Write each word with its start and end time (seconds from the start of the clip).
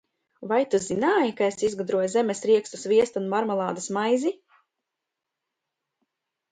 Vai 0.51 0.57
tu 0.73 0.77
zināji, 0.85 1.33
ka 1.41 1.49
es 1.49 1.59
izgudroju 1.67 2.09
zemesriekstu 2.15 2.81
sviesta 2.85 3.23
un 3.23 3.31
marmelādes 3.37 3.93
maizi? 3.99 4.37